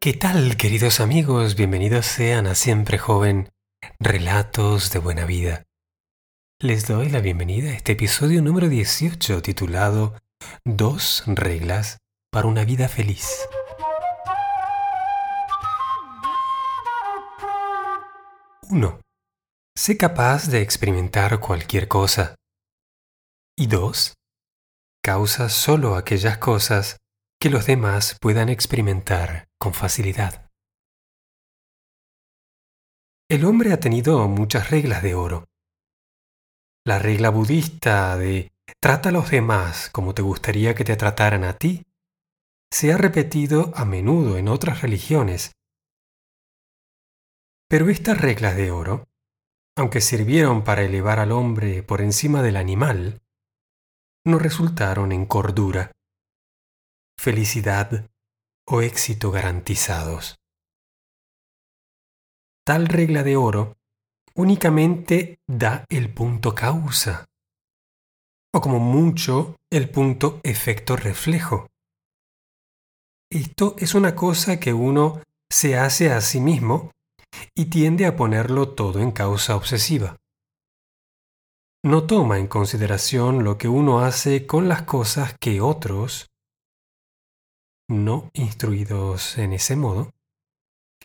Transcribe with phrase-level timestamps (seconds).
[0.00, 1.56] ¿Qué tal, queridos amigos?
[1.56, 3.50] Bienvenidos sean a Siempre Joven,
[3.98, 5.64] Relatos de Buena Vida.
[6.60, 10.14] Les doy la bienvenida a este episodio número 18 titulado
[10.64, 11.98] Dos reglas
[12.30, 13.28] para una vida feliz.
[18.70, 19.00] Uno.
[19.76, 22.36] Sé capaz de experimentar cualquier cosa.
[23.56, 24.14] Y dos.
[25.02, 26.97] Causa solo aquellas cosas
[27.40, 30.50] que los demás puedan experimentar con facilidad.
[33.30, 35.44] El hombre ha tenido muchas reglas de oro.
[36.84, 41.58] La regla budista de trata a los demás como te gustaría que te trataran a
[41.58, 41.84] ti
[42.72, 45.52] se ha repetido a menudo en otras religiones.
[47.68, 49.04] Pero estas reglas de oro,
[49.76, 53.22] aunque sirvieron para elevar al hombre por encima del animal,
[54.24, 55.92] no resultaron en cordura
[57.18, 58.08] felicidad
[58.66, 60.38] o éxito garantizados.
[62.64, 63.76] Tal regla de oro
[64.34, 67.26] únicamente da el punto causa,
[68.54, 71.66] o como mucho el punto efecto reflejo.
[73.30, 76.92] Esto es una cosa que uno se hace a sí mismo
[77.54, 80.16] y tiende a ponerlo todo en causa obsesiva.
[81.84, 86.28] No toma en consideración lo que uno hace con las cosas que otros
[87.88, 90.12] no instruidos en ese modo,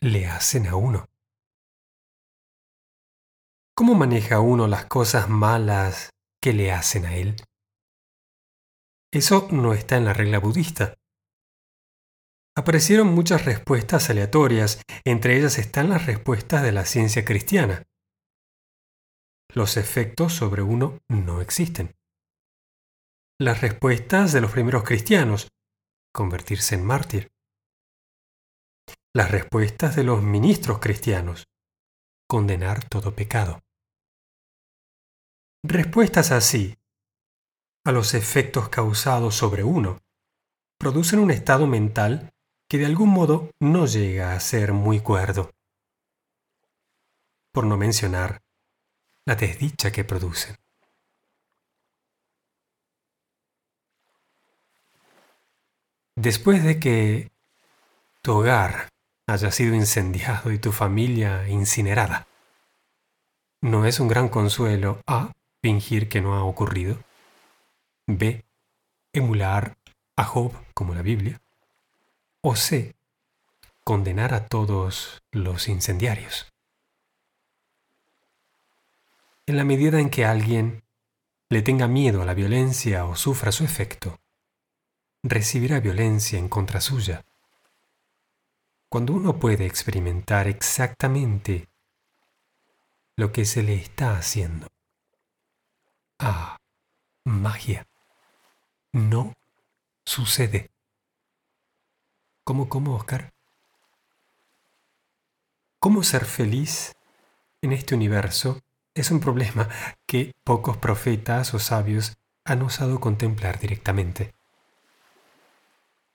[0.00, 1.08] le hacen a uno.
[3.74, 6.10] ¿Cómo maneja uno las cosas malas
[6.42, 7.36] que le hacen a él?
[9.12, 10.94] Eso no está en la regla budista.
[12.56, 17.82] Aparecieron muchas respuestas aleatorias, entre ellas están las respuestas de la ciencia cristiana.
[19.54, 21.94] Los efectos sobre uno no existen.
[23.38, 25.48] Las respuestas de los primeros cristianos,
[26.16, 27.30] convertirse en mártir.
[29.14, 31.46] Las respuestas de los ministros cristianos.
[32.26, 33.60] Condenar todo pecado.
[35.62, 36.74] Respuestas así
[37.84, 39.98] a los efectos causados sobre uno
[40.78, 42.30] producen un estado mental
[42.68, 45.50] que de algún modo no llega a ser muy cuerdo.
[47.52, 48.40] Por no mencionar
[49.26, 50.56] la desdicha que producen.
[56.16, 57.30] Después de que
[58.22, 58.88] tu hogar
[59.26, 62.26] haya sido incendiado y tu familia incinerada,
[63.60, 65.32] no es un gran consuelo A.
[65.60, 66.96] fingir que no ha ocurrido,
[68.06, 68.44] B.
[69.12, 69.76] emular
[70.16, 71.40] a Job como la Biblia,
[72.40, 72.94] o C.
[73.84, 76.50] condenar a todos los incendiarios.
[79.44, 80.82] En la medida en que alguien
[81.50, 84.18] le tenga miedo a la violencia o sufra su efecto,
[85.28, 87.24] recibirá violencia en contra suya.
[88.88, 91.68] Cuando uno puede experimentar exactamente
[93.16, 94.68] lo que se le está haciendo.
[96.18, 96.56] Ah,
[97.24, 97.86] magia.
[98.92, 99.34] No
[100.04, 100.70] sucede.
[102.44, 103.32] ¿Cómo, cómo, Oscar?
[105.80, 106.94] ¿Cómo ser feliz
[107.60, 108.60] en este universo
[108.94, 109.68] es un problema
[110.06, 114.35] que pocos profetas o sabios han osado contemplar directamente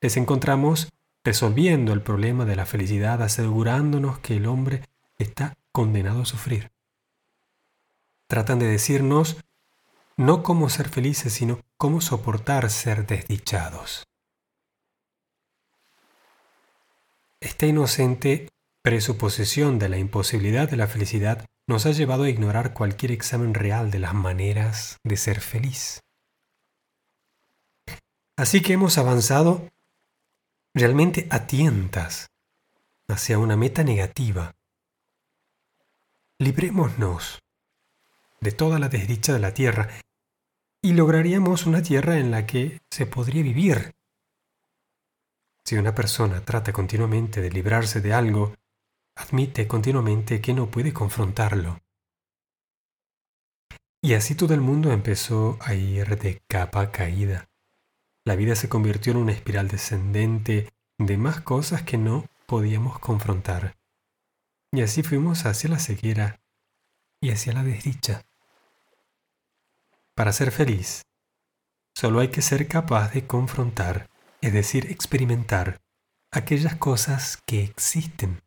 [0.00, 0.92] les encontramos
[1.24, 4.82] resolviendo el problema de la felicidad, asegurándonos que el hombre
[5.18, 6.70] está condenado a sufrir.
[8.28, 9.36] Tratan de decirnos
[10.16, 14.04] no cómo ser felices, sino cómo soportar ser desdichados.
[17.40, 18.48] Esta inocente
[18.82, 23.90] presuposición de la imposibilidad de la felicidad nos ha llevado a ignorar cualquier examen real
[23.90, 26.00] de las maneras de ser feliz.
[28.38, 29.68] Así que hemos avanzado
[30.76, 32.26] realmente atientas
[33.08, 34.52] hacia una meta negativa.
[36.38, 37.38] Librémonos
[38.42, 39.88] de toda la desdicha de la tierra
[40.82, 43.94] y lograríamos una tierra en la que se podría vivir.
[45.64, 48.54] Si una persona trata continuamente de librarse de algo,
[49.16, 51.80] admite continuamente que no puede confrontarlo.
[54.02, 57.48] Y así todo el mundo empezó a ir de capa caída.
[58.26, 60.68] La vida se convirtió en una espiral descendente
[60.98, 63.76] de más cosas que no podíamos confrontar.
[64.72, 66.40] Y así fuimos hacia la ceguera
[67.20, 68.26] y hacia la desdicha.
[70.16, 71.02] Para ser feliz,
[71.94, 75.80] solo hay que ser capaz de confrontar, es decir, experimentar
[76.32, 78.42] aquellas cosas que existen.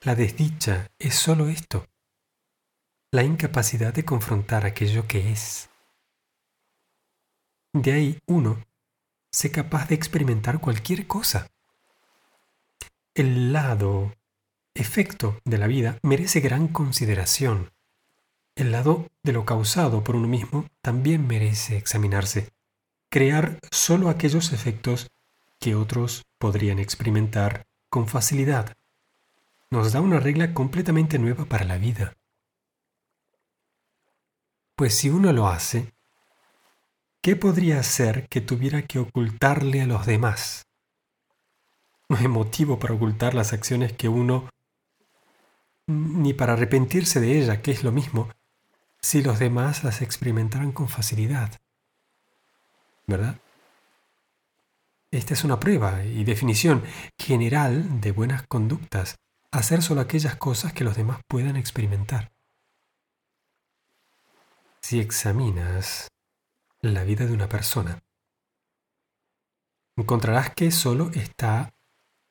[0.00, 1.84] La desdicha es solo esto,
[3.12, 5.68] la incapacidad de confrontar aquello que es.
[7.72, 8.64] De ahí uno,
[9.30, 11.48] sé capaz de experimentar cualquier cosa,
[13.14, 14.14] el lado
[14.74, 17.70] efecto de la vida merece gran consideración.
[18.54, 22.50] El lado de lo causado por uno mismo también merece examinarse.
[23.10, 25.08] Crear solo aquellos efectos
[25.58, 28.76] que otros podrían experimentar con facilidad.
[29.70, 32.12] Nos da una regla completamente nueva para la vida.
[34.74, 35.94] Pues si uno lo hace,
[37.26, 40.62] ¿qué podría ser que tuviera que ocultarle a los demás?
[42.08, 44.48] No hay motivo para ocultar las acciones que uno,
[45.88, 48.28] ni para arrepentirse de ella, que es lo mismo,
[49.00, 51.50] si los demás las experimentaran con facilidad.
[53.08, 53.40] ¿Verdad?
[55.10, 56.84] Esta es una prueba y definición
[57.18, 59.16] general de buenas conductas,
[59.50, 62.30] hacer solo aquellas cosas que los demás puedan experimentar.
[64.80, 66.06] Si examinas
[66.94, 68.02] la vida de una persona,
[69.96, 71.74] encontrarás que solo está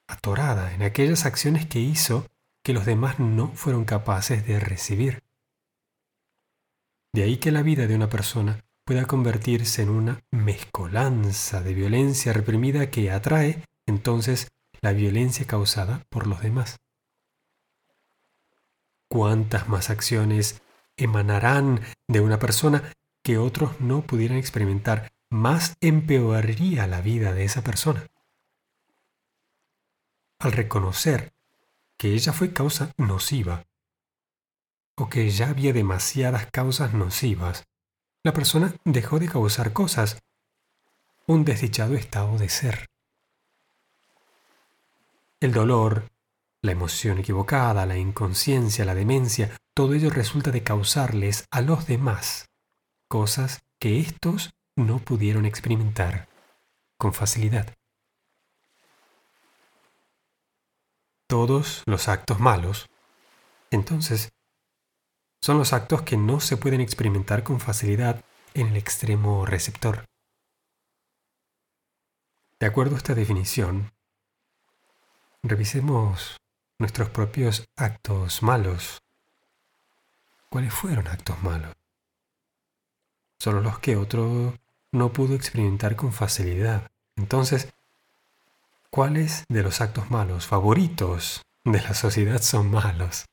[0.07, 2.27] atorada en aquellas acciones que hizo
[2.63, 5.23] que los demás no fueron capaces de recibir.
[7.13, 12.33] De ahí que la vida de una persona pueda convertirse en una mezcolanza de violencia
[12.33, 16.77] reprimida que atrae entonces la violencia causada por los demás.
[19.07, 20.61] ¿Cuántas más acciones
[20.97, 22.83] emanarán de una persona
[23.25, 28.05] que otros no pudieran experimentar, más empeoraría la vida de esa persona.
[30.37, 31.33] Al reconocer
[31.97, 33.65] que ella fue causa nociva,
[34.95, 37.65] o que ya había demasiadas causas nocivas,
[38.23, 40.21] la persona dejó de causar cosas,
[41.25, 42.85] un desdichado estado de ser.
[45.39, 46.11] El dolor,
[46.61, 52.45] la emoción equivocada, la inconsciencia, la demencia, todo ello resulta de causarles a los demás
[53.07, 56.27] cosas que éstos no pudieron experimentar
[56.97, 57.73] con facilidad.
[61.27, 62.87] Todos los actos malos,
[63.71, 64.31] entonces,
[65.41, 68.23] son los actos que no se pueden experimentar con facilidad
[68.53, 70.05] en el extremo receptor.
[72.59, 73.91] De acuerdo a esta definición,
[75.43, 76.37] revisemos
[76.79, 78.99] nuestros propios actos malos.
[80.49, 81.84] ¿Cuáles fueron actos malos?
[83.39, 84.57] Solo los que otro
[84.91, 86.89] no pudo experimentar con facilidad.
[87.15, 87.73] Entonces,
[88.89, 93.25] ¿cuáles de los actos malos favoritos de la sociedad son malos?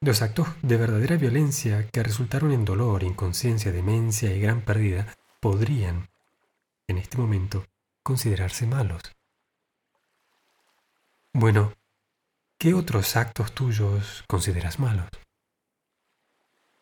[0.00, 6.08] Los actos de verdadera violencia que resultaron en dolor, inconsciencia, demencia y gran pérdida podrían,
[6.88, 7.66] en este momento,
[8.02, 9.02] considerarse malos.
[11.32, 11.72] Bueno,
[12.60, 15.08] ¿Qué otros actos tuyos consideras malos?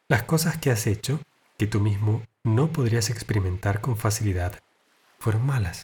[0.09, 1.21] Las cosas que has hecho,
[1.59, 4.63] que tú mismo no podrías experimentar con facilidad,
[5.19, 5.83] fueron malas.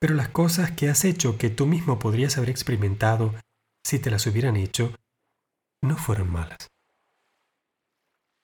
[0.00, 3.34] Pero las cosas que has hecho que tú mismo podrías haber experimentado
[3.82, 4.92] si te las hubieran hecho,
[5.82, 6.68] no fueron malas.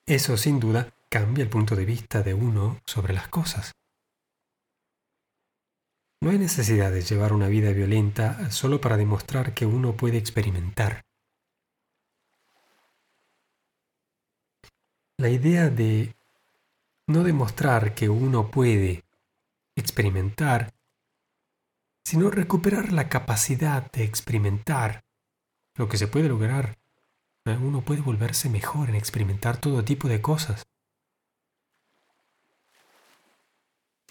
[0.06, 3.72] Eso sin duda cambia el punto de vista de uno sobre las cosas.
[6.22, 11.02] No hay necesidad de llevar una vida violenta solo para demostrar que uno puede experimentar.
[15.20, 16.16] La idea de
[17.06, 19.04] no demostrar que uno puede
[19.76, 20.72] experimentar,
[22.02, 25.04] sino recuperar la capacidad de experimentar
[25.74, 26.78] lo que se puede lograr.
[27.44, 30.62] Uno puede volverse mejor en experimentar todo tipo de cosas.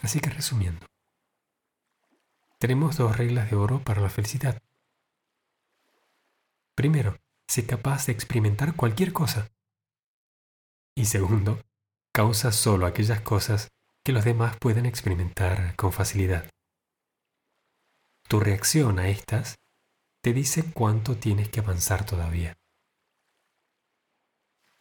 [0.04, 0.86] Así que resumiendo,
[2.60, 4.62] tenemos dos reglas de oro para la felicidad.
[6.76, 9.50] Primero, sé capaz de experimentar cualquier cosa.
[11.00, 11.64] Y segundo,
[12.12, 13.70] causa solo aquellas cosas
[14.04, 16.50] que los demás pueden experimentar con facilidad.
[18.28, 19.60] Tu reacción a estas
[20.22, 22.58] te dice cuánto tienes que avanzar todavía.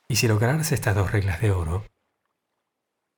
[0.08, 1.86] Y si lograras estas dos reglas de oro,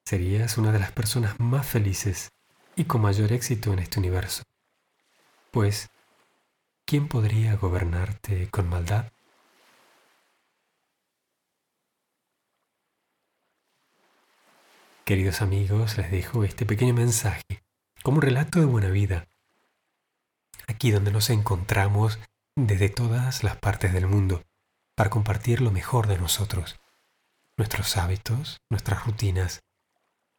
[0.04, 2.28] serías una de las personas más felices
[2.76, 4.42] y con mayor éxito en este universo.
[5.52, 5.88] Pues,
[6.84, 9.10] ¿quién podría gobernarte con maldad?
[15.10, 17.42] Queridos amigos, les dejo este pequeño mensaje
[18.04, 19.26] como un relato de buena vida,
[20.68, 22.20] aquí donde nos encontramos
[22.54, 24.44] desde todas las partes del mundo,
[24.94, 26.78] para compartir lo mejor de nosotros,
[27.56, 29.64] nuestros hábitos, nuestras rutinas,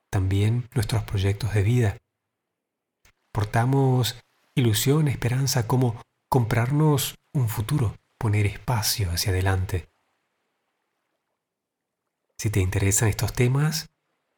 [0.09, 1.97] también nuestros proyectos de vida.
[3.33, 4.23] Portamos
[4.55, 9.89] ilusión, esperanza, como comprarnos un futuro, poner espacio hacia adelante.
[12.37, 13.90] Si te interesan estos temas,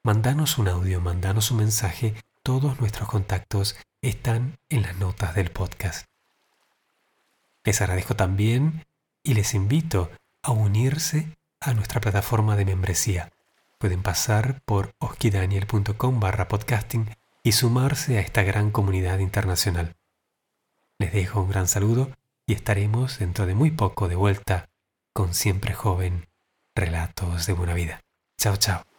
[0.04, 2.14] mandanos un audio, mandanos un mensaje.
[2.44, 6.06] Todos nuestros contactos están en las notas del podcast.
[7.64, 8.86] Les agradezco también
[9.24, 13.32] y les invito a unirse a nuestra plataforma de membresía.
[13.80, 17.10] Pueden pasar por oskidaniel.com barra podcasting
[17.42, 19.96] y sumarse a esta gran comunidad internacional.
[21.00, 22.12] Les dejo un gran saludo
[22.46, 24.70] y estaremos dentro de muy poco de vuelta
[25.14, 26.28] con Siempre Joven,
[26.76, 28.02] Relatos de Buena Vida.
[28.38, 28.93] Chao, chao.